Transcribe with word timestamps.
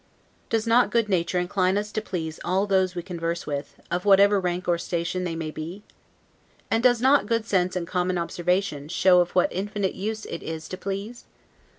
Does 0.49 0.65
not 0.65 0.89
good 0.89 1.09
nature 1.09 1.37
incline 1.37 1.77
us 1.77 1.91
to 1.91 2.01
please 2.01 2.39
all 2.43 2.65
those 2.65 2.95
we 2.95 3.03
converse 3.03 3.45
with, 3.45 3.75
of 3.91 4.03
whatever 4.03 4.39
rank 4.39 4.67
or 4.67 4.79
station 4.79 5.25
they 5.25 5.35
may 5.35 5.51
be? 5.51 5.83
And 6.71 6.81
does 6.81 7.01
not 7.01 7.27
good 7.27 7.45
sense 7.45 7.75
and 7.75 7.85
common 7.87 8.17
observation, 8.17 8.87
show 8.89 9.19
of 9.21 9.35
what 9.35 9.53
infinite 9.53 9.93
use 9.93 10.25
it 10.25 10.41
is 10.41 10.67
to 10.69 10.75
please? 10.77 11.25